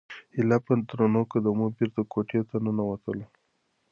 [0.35, 3.25] هیله په درنو قدمونو بېرته کوټې ته ننووتله.